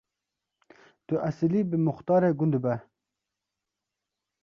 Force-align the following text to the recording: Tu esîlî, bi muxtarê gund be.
Tu 1.05 1.13
esîlî, 1.29 1.61
bi 1.69 1.77
muxtarê 1.85 2.31
gund 2.39 2.55
be. 2.63 2.75